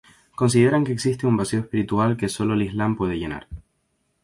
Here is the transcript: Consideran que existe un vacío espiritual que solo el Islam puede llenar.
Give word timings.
Consideran 0.41 0.83
que 0.85 0.93
existe 0.93 1.27
un 1.27 1.37
vacío 1.37 1.59
espiritual 1.59 2.17
que 2.17 2.27
solo 2.27 2.55
el 2.55 2.63
Islam 2.63 2.97
puede 2.97 3.19
llenar. 3.19 3.47